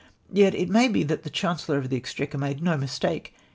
Yet 0.33 0.55
it 0.55 0.67
may 0.67 0.87
be 0.87 1.03
that 1.03 1.21
the 1.21 1.29
ChanceUor 1.29 1.77
.of 1.77 1.89
the 1.91 1.95
Exchequer 1.95 2.39
made 2.39 2.63
no 2.63 2.75
mistake. 2.75 3.35